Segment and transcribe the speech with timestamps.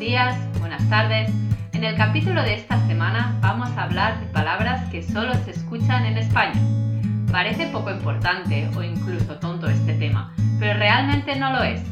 [0.00, 1.30] días, buenas tardes.
[1.74, 6.06] En el capítulo de esta semana vamos a hablar de palabras que solo se escuchan
[6.06, 6.58] en España.
[7.30, 11.82] Parece poco importante o incluso tonto este tema, pero realmente no lo es.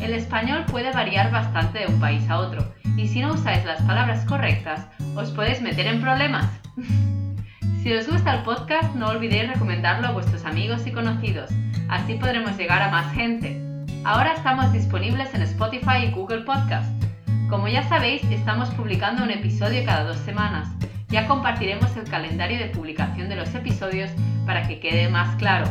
[0.00, 3.82] El español puede variar bastante de un país a otro y si no usáis las
[3.82, 4.86] palabras correctas
[5.16, 6.46] os podéis meter en problemas.
[7.82, 11.50] si os gusta el podcast no olvidéis recomendarlo a vuestros amigos y conocidos,
[11.88, 13.60] así podremos llegar a más gente.
[14.04, 17.05] Ahora estamos disponibles en Spotify y Google Podcast.
[17.48, 20.68] Como ya sabéis, estamos publicando un episodio cada dos semanas.
[21.10, 24.10] Ya compartiremos el calendario de publicación de los episodios
[24.46, 25.66] para que quede más claro.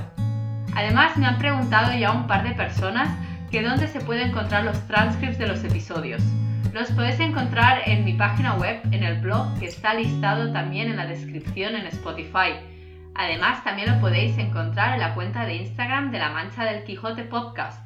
[0.74, 3.10] Además, me han preguntado ya un par de personas
[3.52, 6.24] que dónde se pueden encontrar los transcripts de los episodios.
[6.72, 10.96] Los podéis encontrar en mi página web, en el blog, que está listado también en
[10.96, 12.56] la descripción en Spotify.
[13.16, 17.26] Además, también lo podéis encontrar en la cuenta de Instagram de La Mancha del Quijote
[17.26, 17.85] Podcast.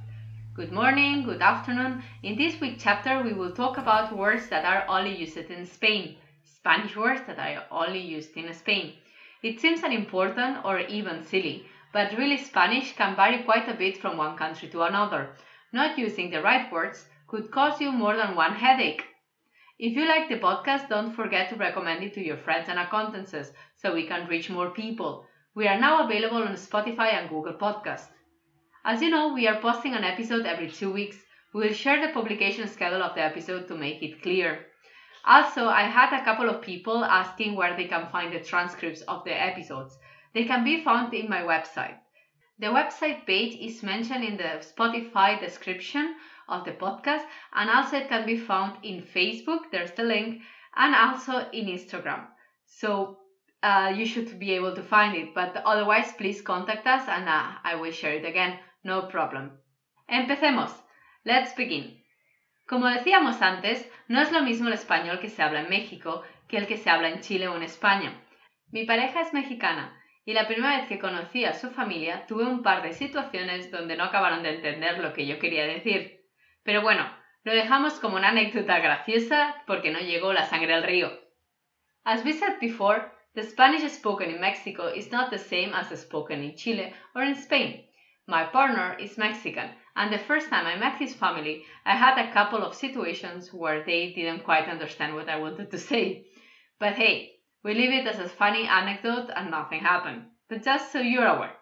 [0.59, 2.03] Good morning, good afternoon.
[2.21, 6.17] In this week's chapter, we will talk about words that are only used in Spain,
[6.43, 8.91] Spanish words that are only used in Spain.
[9.41, 14.17] It seems unimportant or even silly, but really Spanish can vary quite a bit from
[14.17, 15.29] one country to another.
[15.71, 19.05] Not using the right words could cause you more than one headache.
[19.79, 23.53] If you like the podcast, don't forget to recommend it to your friends and acquaintances
[23.77, 25.23] so we can reach more people.
[25.55, 28.09] We are now available on Spotify and Google Podcast.
[28.85, 31.17] As you know, we are posting an episode every two weeks.
[31.53, 34.67] We will share the publication schedule of the episode to make it clear.
[35.25, 39.25] Also, I had a couple of people asking where they can find the transcripts of
[39.25, 39.97] the episodes.
[40.33, 41.97] They can be found in my website.
[42.57, 46.15] The website page is mentioned in the Spotify description
[46.47, 50.41] of the podcast, and also it can be found in Facebook, there's the link,
[50.77, 52.27] and also in Instagram.
[52.65, 53.17] So
[53.61, 57.51] uh, you should be able to find it, but otherwise, please contact us and uh,
[57.63, 58.57] I will share it again.
[58.83, 59.59] No problem.
[60.07, 60.71] Empecemos.
[61.23, 62.03] Let's begin.
[62.65, 66.57] Como decíamos antes, no es lo mismo el español que se habla en México que
[66.57, 68.23] el que se habla en Chile o en España.
[68.71, 72.63] Mi pareja es mexicana y la primera vez que conocí a su familia tuve un
[72.63, 76.21] par de situaciones donde no acabaron de entender lo que yo quería decir.
[76.63, 77.11] Pero bueno,
[77.43, 81.11] lo dejamos como una anécdota graciosa porque no llegó la sangre al río.
[82.03, 85.97] As we said before, the Spanish spoken in Mexico is not the same as the
[85.97, 87.88] spoken in Chile or in Spain.
[88.29, 92.31] My partner is Mexican, and the first time I met his family, I had a
[92.31, 96.27] couple of situations where they didn't quite understand what I wanted to say.
[96.77, 100.27] But hey, we leave it as a funny anecdote and nothing happened.
[100.47, 101.57] But just so you're aware.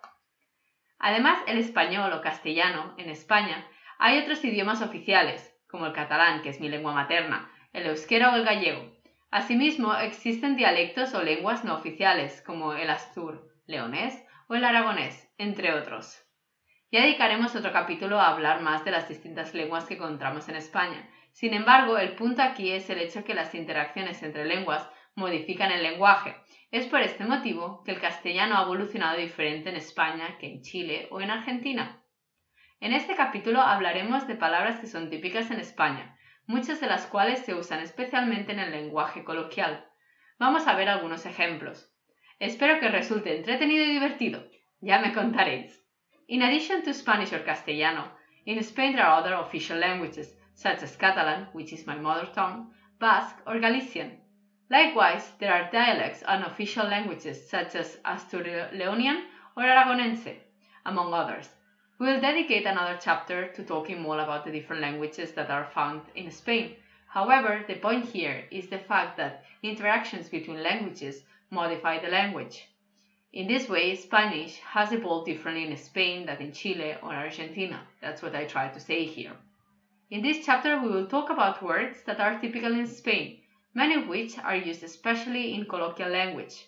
[1.01, 3.63] Además, el español o castellano en España
[3.97, 8.35] hay otros idiomas oficiales, como el catalán, que es mi lengua materna, el euskera o
[8.35, 8.91] el gallego.
[9.31, 15.73] Asimismo, existen dialectos o lenguas no oficiales, como el astur, leonés o el aragonés, entre
[15.73, 16.26] otros.
[16.89, 21.09] Ya dedicaremos otro capítulo a hablar más de las distintas lenguas que encontramos en España.
[21.33, 25.83] Sin embargo, el punto aquí es el hecho que las interacciones entre lenguas modifican el
[25.83, 26.37] lenguaje.
[26.71, 31.09] Es por este motivo que el castellano ha evolucionado diferente en España que en Chile
[31.11, 32.01] o en Argentina.
[32.79, 37.39] En este capítulo hablaremos de palabras que son típicas en España, muchas de las cuales
[37.39, 39.85] se usan especialmente en el lenguaje coloquial.
[40.39, 41.93] Vamos a ver algunos ejemplos.
[42.39, 44.47] Espero que resulte entretenido y divertido.
[44.79, 45.86] Ya me contaréis.
[46.29, 48.11] In addition to Spanish or Castellano,
[48.45, 52.69] in Spain there are other official languages, such as Catalan, which is my mother tongue,
[52.99, 54.19] Basque, or Galician.
[54.69, 59.23] Likewise, there are dialects and official languages such as Astur-Leonian
[59.55, 60.35] or Aragonense,
[60.85, 61.47] among others.
[61.97, 66.01] We will dedicate another chapter to talking more about the different languages that are found
[66.13, 66.75] in Spain.
[67.07, 72.67] However, the point here is the fact that interactions between languages modify the language.
[73.37, 77.79] In this way, Spanish has evolved differently in Spain than in Chile or Argentina.
[78.01, 79.33] That's what I try to say here.
[80.09, 83.41] In this chapter, we will talk about words that are typical in Spain,
[83.75, 86.65] many of which are used especially in colloquial language.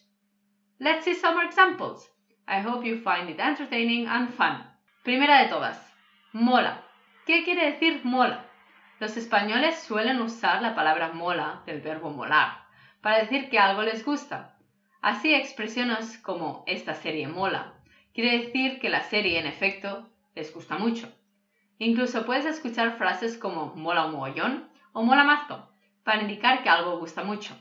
[0.79, 2.08] Let's see some examples.
[2.47, 4.63] I hope you find it entertaining and fun.
[5.03, 5.79] Primera de todas,
[6.34, 6.84] mola.
[7.25, 8.46] ¿Qué quiere decir mola?
[9.00, 12.59] Los españoles suelen usar la palabra mola del verbo molar
[13.02, 14.59] para decir que algo les gusta.
[15.01, 17.81] Así expresiones como esta serie mola
[18.13, 21.16] quiere decir que la serie en efecto les gusta mucho.
[21.78, 25.69] Incluso puedes escuchar frases como mola un mogollón o mola mazo
[26.03, 27.55] para indicar que algo gusta mucho.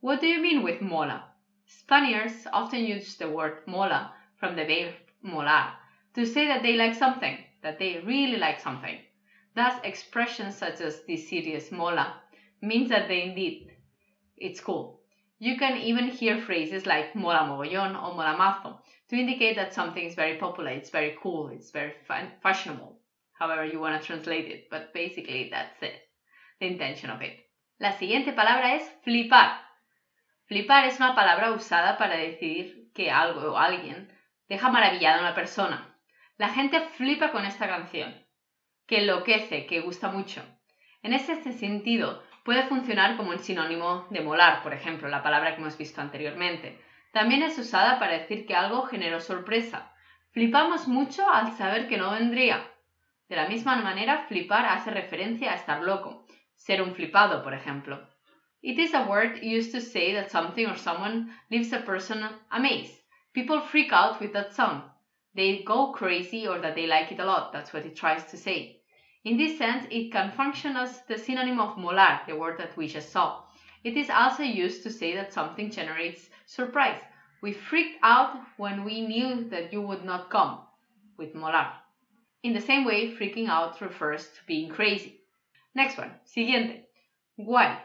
[0.00, 1.34] What do you mean with mola?
[1.66, 5.76] Spaniards often use the word mola from the verb molar
[6.14, 8.98] to say that they like something, that they really like something.
[9.54, 12.22] Thus, expressions such as this series mola
[12.62, 13.76] means that they indeed
[14.36, 14.97] it's cool.
[15.38, 20.04] You can even hear phrases like mola mogollón or mola mazo to indicate that something
[20.04, 21.94] is very popular, it's very cool, it's very
[22.42, 22.98] fashionable,
[23.32, 26.08] however you want to translate it, but basically that's it.
[26.60, 27.38] the intention of it.
[27.78, 29.60] La siguiente palabra es flipar.
[30.46, 34.12] Flipar es una palabra usada para decir que algo o alguien
[34.48, 35.96] deja maravillada a una persona.
[36.36, 38.26] La gente flipa con esta canción,
[38.86, 40.42] que enloquece, que gusta mucho.
[41.02, 45.60] En este sentido, puede funcionar como un sinónimo de molar, por ejemplo, la palabra que
[45.60, 46.78] hemos visto anteriormente.
[47.12, 49.92] También es usada para decir que algo generó sorpresa.
[50.32, 52.70] Flipamos mucho al saber que no vendría.
[53.28, 58.08] De la misma manera, flipar hace referencia a estar loco, ser un flipado, por ejemplo.
[58.62, 62.98] It is a word used to say that something or someone leaves a person amazed.
[63.32, 64.90] People freak out with that song.
[65.34, 67.52] They go crazy or that they like it a lot.
[67.52, 68.77] That's what it tries to say.
[69.28, 72.88] In this sense, it can function as the synonym of molar, the word that we
[72.88, 73.42] just saw.
[73.84, 77.02] It is also used to say that something generates surprise.
[77.42, 80.60] We freaked out when we knew that you would not come,
[81.18, 81.74] with molar.
[82.42, 85.20] In the same way, freaking out refers to being crazy.
[85.74, 86.86] Next one, siguiente.
[87.38, 87.76] Guay.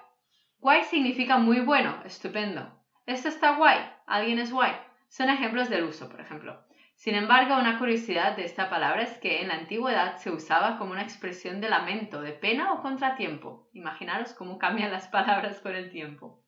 [0.63, 2.71] Guay significa muy bueno, estupendo.
[3.05, 4.77] Esto está guay, alguien es guay.
[5.09, 6.57] Son ejemplos del uso, por ejemplo.
[7.03, 10.93] Sin embargo, una curiosidad de esta palabra es que en la antigüedad se usaba como
[10.93, 13.67] una expresión de lamento, de pena o contratiempo.
[13.73, 16.41] Imaginaros cómo cambian las palabras con el tiempo.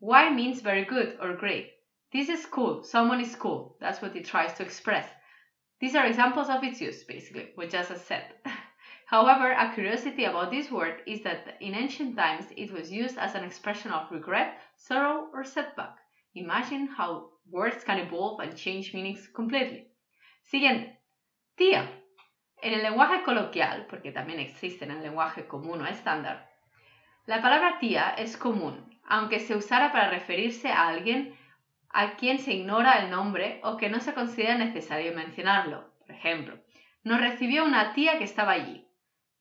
[0.00, 1.70] Why means very good or great.
[2.12, 3.78] This is cool, someone is cool.
[3.80, 5.10] That's what it tries to express.
[5.80, 8.24] These are examples of its use, basically, just as said.
[9.06, 13.34] However, a curiosity about this word is that in ancient times it was used as
[13.34, 15.96] an expression of regret, sorrow, or setback.
[16.34, 19.88] Imagine how words can evolve and change meanings completely.
[20.44, 21.00] Siguiente.
[21.56, 21.90] Tía.
[22.60, 26.50] En el lenguaje coloquial, porque también existe en el lenguaje común o estándar,
[27.26, 31.34] la palabra tía es común, aunque se usara para referirse a alguien
[31.88, 35.94] a quien se ignora el nombre o que no se considera necesario mencionarlo.
[36.00, 36.58] Por ejemplo,
[37.02, 38.86] nos recibió una tía que estaba allí.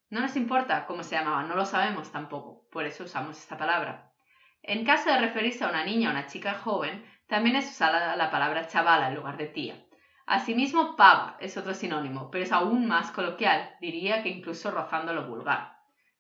[0.10, 4.14] No nos importa cómo se llamaba, no lo sabemos tampoco, por eso usamos esta palabra.
[4.62, 8.32] En caso de referirse a una niña o una chica joven, también es usada la
[8.32, 9.76] palabra chavala en lugar de tía.
[10.26, 15.28] Asimismo, pava es otro sinónimo, pero es aún más coloquial, diría que incluso rozando lo
[15.28, 15.74] vulgar.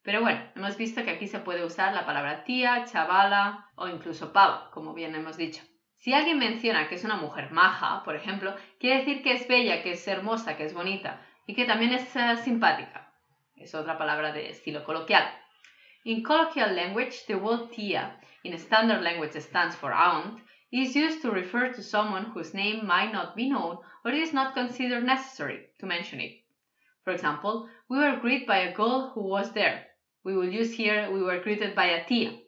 [0.03, 4.33] Pero bueno, hemos visto que aquí se puede usar la palabra tía, chavala o incluso
[4.33, 5.63] pava, como bien hemos dicho.
[6.03, 9.81] Si alguien menciona que es una mujer maja, por ejemplo, quiere decir que es bella,
[9.81, 13.13] que es hermosa, que es bonita y que también es uh, simpática.
[13.55, 15.23] Es otra palabra de estilo coloquial.
[16.03, 20.43] In colloquial language, the word tia, in standard language stands for aunt,
[20.74, 24.56] is used to refer to someone whose name might not be known or is not
[24.56, 26.42] considered necessary to mention it.
[27.04, 29.86] For example, we were greeted by a girl who was there.
[30.24, 32.40] We will use here we were greeted by a tia.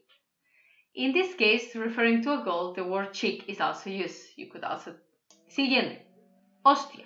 [0.95, 4.29] In this case, referring to a girl, the word chick is also used.
[4.37, 4.95] You could also.
[5.47, 5.99] Siguiente.
[6.65, 7.05] Hostia.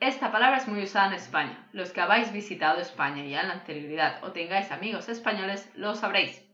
[0.00, 1.68] Esta palabra es muy usada en España.
[1.72, 6.45] Los que habéis visitado España ya en la anterioridad o tengáis amigos españoles lo sabréis.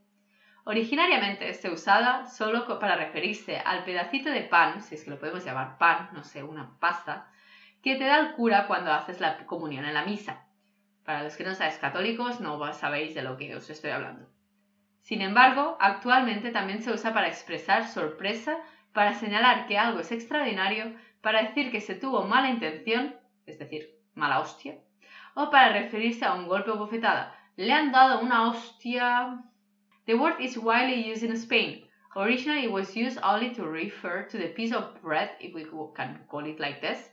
[0.65, 5.43] Originariamente se usaba solo para referirse al pedacito de pan, si es que lo podemos
[5.43, 7.27] llamar pan, no sé, una pasta,
[7.81, 10.45] que te da el cura cuando haces la comunión en la misa.
[11.03, 14.29] Para los que no seáis católicos, no sabéis de lo que os estoy hablando.
[15.01, 18.57] Sin embargo, actualmente también se usa para expresar sorpresa,
[18.93, 23.99] para señalar que algo es extraordinario, para decir que se tuvo mala intención, es decir,
[24.13, 24.77] mala hostia,
[25.33, 27.35] o para referirse a un golpe o bofetada.
[27.57, 29.43] Le han dado una hostia
[30.05, 31.87] The word is widely used in Spain.
[32.17, 36.19] Originally, it was used only to refer to the piece of bread, if we can
[36.27, 37.09] call it like this,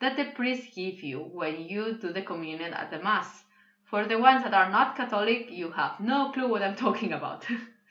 [0.00, 3.44] that the priest give you when you do the communion at the Mass.
[3.84, 7.46] For the ones that are not Catholic, you have no clue what I'm talking about.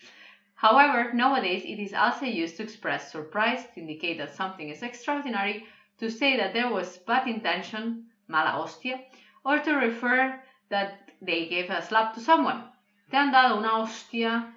[0.55, 5.65] However, nowadays it is also used to express surprise, to indicate that something is extraordinary,
[5.97, 8.99] to say that there was bad intention, mala hostia,
[9.45, 12.63] or to refer that they gave a slap to someone,
[13.11, 14.53] Te han dado una hostia.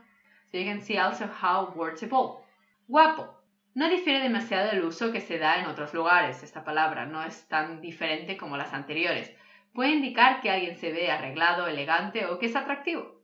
[0.53, 2.45] See also how evolve.
[2.87, 3.35] Guapo.
[3.75, 6.41] No difiere demasiado del uso que se da en otros lugares.
[6.45, 9.35] Esta palabra no es tan diferente como las anteriores.
[9.75, 13.21] Puede indicar que alguien se ve arreglado, elegante o que es atractivo.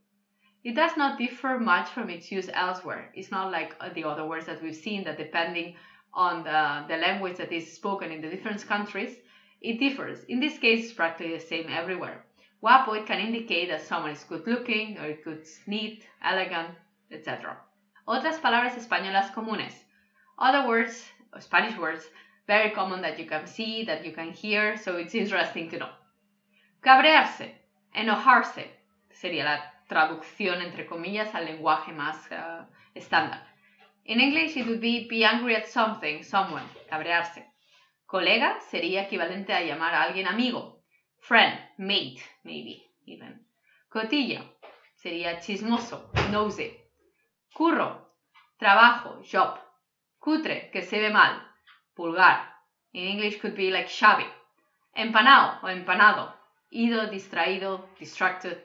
[0.64, 3.12] It does not differ much from its use elsewhere.
[3.14, 5.76] It's not like the other words that we've seen that depending
[6.12, 9.16] on the language that is spoken in the different countries,
[9.60, 10.24] it differs.
[10.24, 12.24] In this case, it's practically the same everywhere.
[12.60, 16.76] Guapo, it can indicate that someone is good looking or could neat, elegant,
[17.10, 17.56] etc.
[18.06, 19.72] Otras palabras españolas comunes.
[20.38, 22.06] Other words, Spanish words,
[22.46, 25.90] very common that you can see, that you can hear, so it's interesting to know.
[26.82, 27.54] Cabrearse,
[27.94, 28.70] enojarse,
[29.10, 32.64] sería la traducción entre comillas al lenguaje más uh,
[32.94, 33.40] estándar.
[34.04, 37.46] In English it would be be angry at something, someone, cabrearse.
[38.06, 40.79] Colega sería equivalente a llamar a alguien amigo,
[41.20, 43.46] friend, mate, maybe even.
[43.88, 44.44] Cotilla,
[44.94, 46.76] sería chismoso, nosy.
[47.54, 48.14] Curro,
[48.58, 49.58] trabajo, job.
[50.18, 51.42] Cutre, que se ve mal,
[51.96, 52.54] vulgar.
[52.92, 54.26] In English could be like shabby.
[54.94, 56.34] Empanado o empanado,
[56.70, 58.58] ido, distraído, distracted.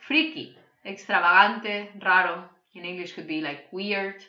[0.00, 2.48] Freaky, extravagante, raro.
[2.74, 4.20] In English could be like weird.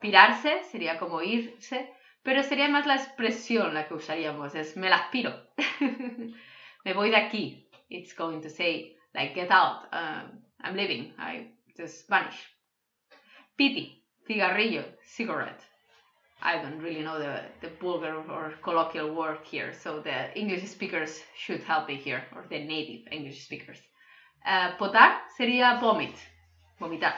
[0.00, 1.92] Pirarse sería como irse,
[2.22, 5.32] pero sería más la expresión la que usaríamos, es me la aspiro.
[6.84, 7.64] me voy de aquí.
[7.90, 10.22] It's going to say like get out, uh,
[10.62, 12.48] I'm leaving, I just vanish.
[13.56, 15.60] Piti, cigarrillo, cigarette.
[16.42, 21.20] I don't really know the, the vulgar or colloquial word here, so the English speakers
[21.36, 23.78] should help me here, or the native English speakers.
[24.44, 26.16] Uh, potar sería vomit,
[26.80, 27.14] vomitar.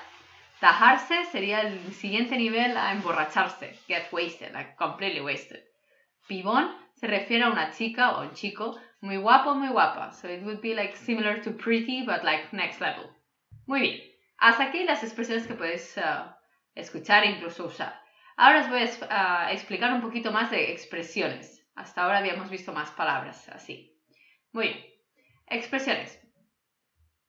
[0.60, 5.62] Tajarse sería el siguiente nivel a emborracharse, get wasted, like completely wasted.
[6.28, 10.12] Pibón se refiere a una chica o un chico muy guapo, muy guapa.
[10.12, 13.04] So it would be like similar to pretty, but like next level.
[13.66, 14.00] Muy bien.
[14.38, 16.32] Hasta aquí las expresiones que podéis uh,
[16.74, 18.00] escuchar e incluso usar.
[18.36, 18.80] Ahora os voy
[19.10, 21.62] a explicar un poquito más de expresiones.
[21.76, 23.94] Hasta ahora habíamos visto más palabras así.
[24.52, 24.84] Muy bien.
[25.48, 26.18] Expresiones.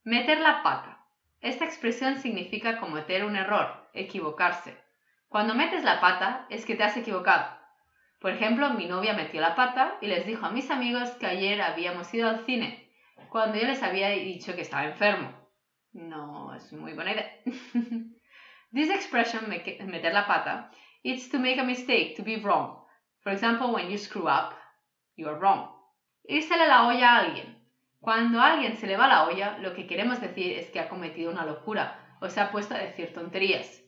[0.03, 1.05] Meter la pata.
[1.41, 4.81] Esta expresión significa cometer un error, equivocarse.
[5.27, 7.45] Cuando metes la pata es que te has equivocado.
[8.19, 11.61] Por ejemplo, mi novia metió la pata y les dijo a mis amigos que ayer
[11.61, 12.89] habíamos ido al cine,
[13.29, 15.31] cuando yo les había dicho que estaba enfermo.
[15.93, 17.31] No es muy buena idea.
[18.73, 20.71] This expression, meter la pata,
[21.03, 22.79] It's to make a mistake, to be wrong.
[23.21, 24.55] For example, when you screw up,
[25.15, 25.69] you are wrong.
[26.27, 27.55] Írsele la olla a alguien.
[28.01, 31.31] Cuando alguien se le va la olla, lo que queremos decir es que ha cometido
[31.31, 33.83] una locura o se ha puesto a decir tonterías.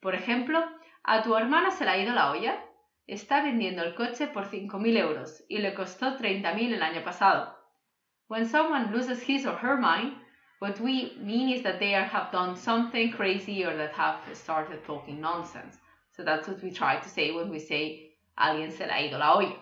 [0.00, 0.64] Por ejemplo,
[1.04, 2.64] a tu hermana se le ha ido la olla.
[3.06, 7.56] Está vendiendo el coche por 5.000 euros y le costó 30.000 el año pasado.
[8.28, 10.16] When someone loses his or her mind,
[10.60, 15.20] what we mean is that they have done something crazy or that have started talking
[15.20, 15.78] nonsense.
[16.16, 19.18] So that's what we try to say when we say alguien se le ha ido
[19.18, 19.56] la olla.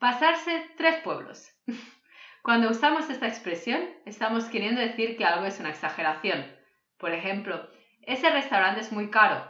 [0.00, 1.48] Pasarse tres pueblos.
[2.42, 6.44] Cuando usamos esta expresión, estamos queriendo decir que algo es una exageración.
[6.98, 7.68] Por ejemplo,
[8.02, 9.44] ese restaurante es muy caro.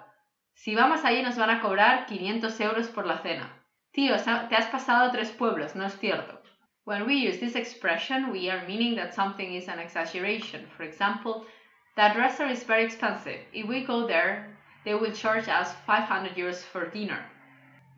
[0.63, 3.51] Si vamos allí nos van a cobrar 500 euros por la cena.
[3.93, 6.39] Tío, te has pasado tres pueblos, no es cierto.
[6.85, 10.67] When we use this expression, we are meaning that something is an exaggeration.
[10.77, 11.47] For example,
[11.97, 13.41] that restaurant is very expensive.
[13.55, 17.25] If we go there, they will charge us 500 euros for dinner.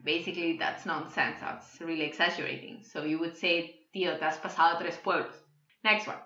[0.05, 1.41] Basically, that's nonsense.
[1.41, 2.81] That's really exaggerating.
[2.83, 5.35] So you would say, tío, te has pasado tres pueblos.
[5.83, 6.21] Next one.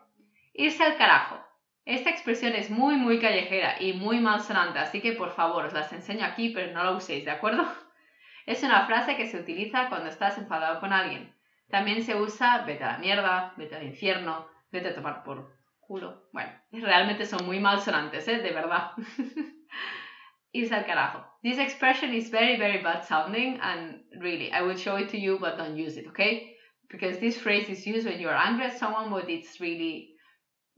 [0.55, 1.39] Irse al carajo.
[1.87, 5.93] Esta expresión es muy, muy callejera y muy malsonante, así que por favor os las
[5.93, 7.65] enseño aquí, pero no la uséis, ¿de acuerdo?
[8.45, 11.33] Es una frase que se utiliza cuando estás enfadado con alguien.
[11.69, 16.29] También se usa vete a la mierda, vete al infierno, vete a tomar por culo.
[16.33, 18.39] Bueno, realmente son muy malsonantes, ¿eh?
[18.39, 18.91] De verdad.
[20.51, 21.25] irse al carajo.
[21.41, 25.39] This expression is very, very bad sounding, and really, I will show it to you,
[25.39, 26.55] but don't use it, okay?
[26.89, 30.16] Because this phrase is used when you're angry at someone, but it's really,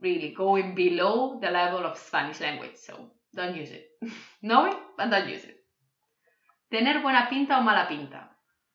[0.00, 3.86] really going below the level of Spanish language, so don't use it.
[4.42, 5.56] know it, but don't use it.
[6.70, 8.30] Tener buena pinta o mala pinta.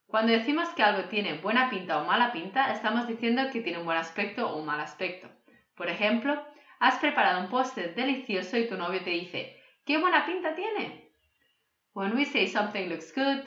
[0.07, 3.85] Cuando decimos que algo tiene buena pinta o mala pinta, estamos diciendo que tiene un
[3.85, 5.29] buen aspecto o un mal aspecto.
[5.75, 6.41] Por ejemplo,
[6.79, 11.11] has preparado un postre delicioso y tu novio te dice, ¡Qué buena pinta tiene!
[11.93, 13.45] When we say something looks good,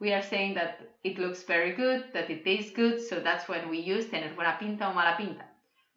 [0.00, 3.68] we are saying that it looks very good, that it tastes good, so that's when
[3.68, 5.44] we use tener buena pinta o mala pinta.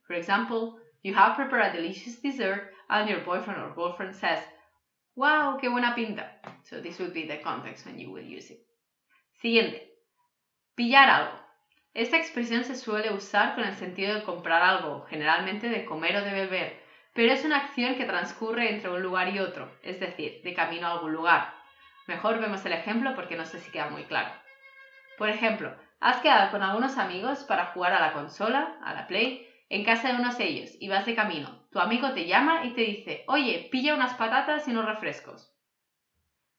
[0.07, 4.39] For example, you have prepared a delicious dessert and your boyfriend or girlfriend says,
[5.15, 6.39] ¡Wow, qué buena pinta!
[6.63, 8.65] So this would be the context when you will use it.
[9.41, 9.89] Siguiente.
[10.75, 11.39] Pillar algo.
[11.93, 16.21] Esta expresión se suele usar con el sentido de comprar algo, generalmente de comer o
[16.21, 16.81] de beber,
[17.13, 20.87] pero es una acción que transcurre entre un lugar y otro, es decir, de camino
[20.87, 21.53] a algún lugar.
[22.07, 24.31] Mejor vemos el ejemplo porque no sé si queda muy claro.
[25.17, 29.50] Por ejemplo, has quedado con algunos amigos para jugar a la consola, a la Play,
[29.71, 31.47] en casa de unos ellos y vas de camino.
[31.71, 35.49] Tu amigo te llama y te dice, oye, pilla unas patatas y unos refrescos.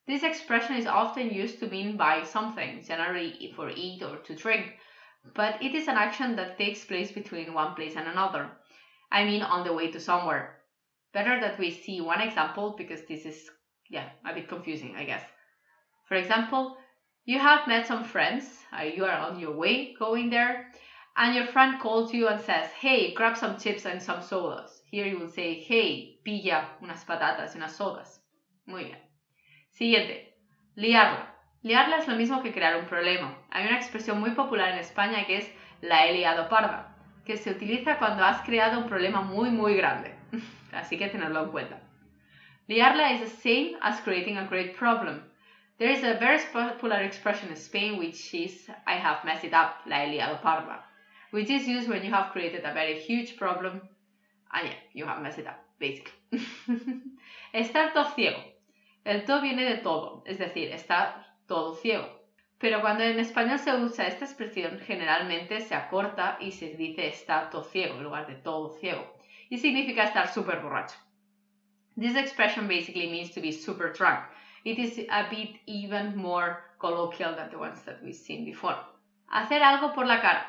[0.07, 4.79] This expression is often used to mean buy something, generally for eat or to drink,
[5.35, 8.51] but it is an action that takes place between one place and another.
[9.11, 10.63] I mean on the way to somewhere.
[11.13, 13.51] Better that we see one example because this is,
[13.91, 15.23] yeah, a bit confusing, I guess.
[16.09, 16.79] For example,
[17.27, 20.73] you have met some friends, uh, you are on your way going there,
[21.17, 24.83] and your friend calls you and says, hey, grab some chips and some sodas.
[24.91, 28.21] Here you will say, hey, pilla unas patatas y unas sodas.
[28.67, 28.99] Muy bien.
[29.71, 30.35] Siguiente,
[30.77, 31.27] liarla.
[31.63, 33.37] Liarla es lo mismo que crear un problema.
[33.51, 35.51] Hay una expresión muy popular en España que es
[35.81, 36.93] la he liado parda
[37.25, 40.15] que se utiliza cuando has creado un problema muy muy grande.
[40.73, 41.81] así que tenerlo en cuenta.
[42.69, 45.23] Liarla is the same as creating a great problem.
[45.79, 49.87] There is a very popular expression in Spain which is I have messed it up,
[49.87, 50.85] la he liado parda,
[51.33, 53.81] which is used when you have created a very huge problem
[54.53, 56.13] and yeah, you have messed it up, basically.
[57.55, 58.39] estar todo ciego.
[59.05, 62.07] El todo viene de todo, es decir, estar todo ciego.
[62.59, 67.51] Pero cuando en español se usa esta expresión, generalmente se acorta y se dice está
[67.51, 69.05] todo ciego en lugar de todo ciego.
[69.49, 70.97] Y significa estar súper borracho.
[71.99, 74.21] This expression basically means to be super drunk.
[74.65, 78.77] It is a bit even more colloquial than the ones that we've seen before.
[79.29, 80.47] Hacer algo por la cara.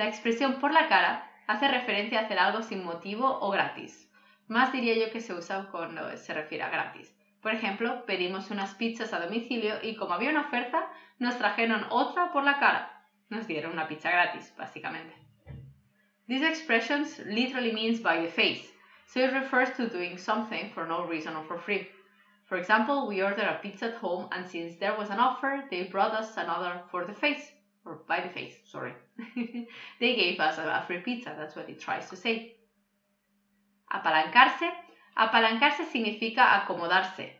[0.00, 4.10] La expresión por la cara hace referencia a hacer algo sin motivo o gratis.
[4.48, 7.14] Más diría yo que se usa cuando se refiere a gratis.
[7.42, 12.32] Por ejemplo, pedimos unas pizzas a domicilio y como había una oferta, nos trajeron otra
[12.32, 13.04] por la cara.
[13.28, 15.14] Nos dieron una pizza gratis, básicamente.
[16.26, 18.72] This expression literally means by the face,
[19.04, 21.86] so it refers to doing something for no reason or for free.
[22.46, 25.82] For example, we ordered a pizza at home and since there was an offer, they
[25.82, 27.52] brought us another for the face,
[27.84, 28.94] or by the face, sorry.
[30.00, 32.54] they gave us a free pizza, that's what it tries to say.
[33.92, 34.70] Apalancarse
[35.16, 37.34] Apalancarse significa acomodarse.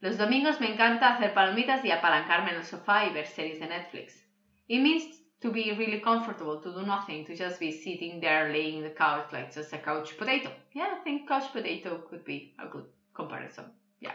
[0.00, 3.66] Los domingos me encanta hacer palomitas y apalancarme en el sofá y ver series de
[3.66, 4.24] Netflix.
[4.68, 5.04] It means
[5.40, 9.30] to be really comfortable, to do nothing, to just be sitting there laying the couch
[9.32, 10.52] like just a couch potato.
[10.72, 13.70] Yeah, I think couch potato could be a good comparison.
[14.00, 14.14] Yeah.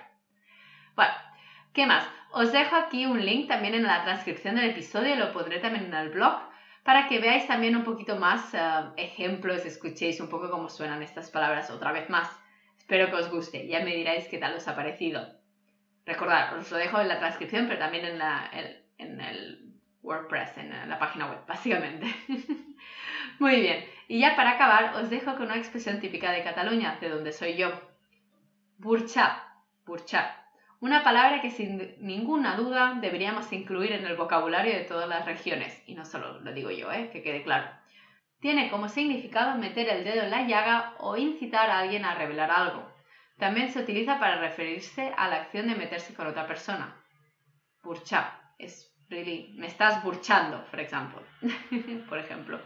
[0.96, 1.12] Bueno,
[1.78, 2.10] ¿qué más?
[2.32, 5.94] Os dejo aquí un link también en la transcripción del episodio, lo pondré también en
[5.94, 6.42] el blog
[6.82, 11.30] para que veáis también un poquito más uh, ejemplos, escuchéis un poco cómo suenan estas
[11.30, 12.28] palabras otra vez más.
[12.80, 15.22] Espero que os guste, ya me diráis qué tal os ha parecido.
[16.04, 21.30] Recordad, os lo dejo en la transcripción, pero también en, el WordPress, en la página
[21.30, 22.08] web, básicamente.
[23.40, 27.10] Muy bien, y ya para acabar, os dejo con una expresión típica de Cataluña, de
[27.10, 27.70] donde soy yo.
[28.80, 29.44] Burchar,
[29.86, 30.47] burchar.
[30.80, 35.82] Una palabra que sin ninguna duda deberíamos incluir en el vocabulario de todas las regiones,
[35.88, 37.10] y no solo lo digo yo, ¿eh?
[37.12, 37.68] que quede claro.
[38.40, 42.52] Tiene como significado meter el dedo en la llaga o incitar a alguien a revelar
[42.52, 42.88] algo.
[43.40, 46.96] También se utiliza para referirse a la acción de meterse con otra persona.
[47.84, 51.22] Burchar es really, me estás burchando, for example.
[52.10, 52.60] por ejemplo.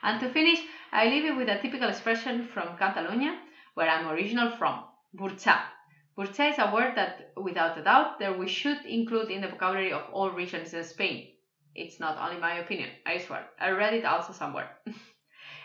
[0.00, 3.38] And to finish, I leave you with a typical expression from Catalonia,
[3.74, 4.84] where I'm original from.
[5.12, 5.77] Burchar.
[6.18, 10.02] Burchar is a word that, without a doubt, we should include in the vocabulary of
[10.12, 11.28] all regions in Spain.
[11.76, 13.46] It's not only my opinion, I swear.
[13.60, 14.68] I read it also somewhere.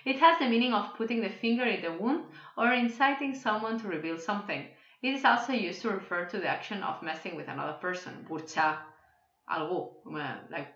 [0.05, 2.25] It has the meaning of putting the finger in the wound
[2.57, 4.67] or inciting someone to reveal something.
[5.01, 8.79] It is also used to refer to the action of messing with another person, burcha
[9.49, 10.67] algo, uh, like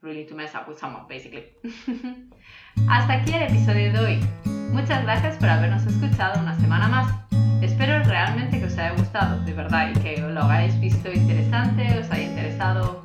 [0.00, 1.52] really to mess up with someone, basically.
[2.88, 4.61] Hasta aquí el episodio de hoy.
[4.72, 7.12] Muchas gracias por habernos escuchado una semana más.
[7.60, 12.10] Espero realmente que os haya gustado, de verdad, y que lo hayáis visto interesante, os
[12.10, 13.04] haya interesado,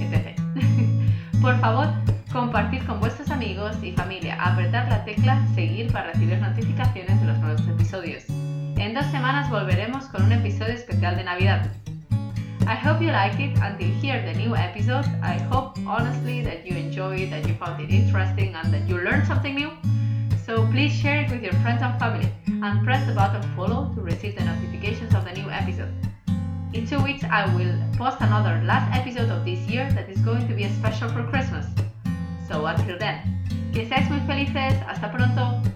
[0.00, 0.36] etc.
[1.40, 1.88] por favor,
[2.32, 7.38] compartir con vuestros amigos y familia, apretar la tecla seguir para recibir notificaciones de los
[7.38, 8.24] nuevos episodios.
[8.76, 11.66] En dos semanas volveremos con un episodio especial de Navidad.
[12.66, 15.06] I hope you liked it until here the new episode.
[15.22, 18.98] I hope honestly that you enjoyed it, that you found it interesting and that you
[18.98, 19.70] learned something new.
[20.46, 24.00] So please share it with your friends and family and press the button follow to
[24.00, 25.90] receive the notifications of the new episode.
[26.72, 30.46] In two weeks I will post another last episode of this year that is going
[30.46, 31.66] to be a special for Christmas.
[32.46, 33.42] So until then,
[33.74, 35.66] que seáis muy felices, hasta pronto.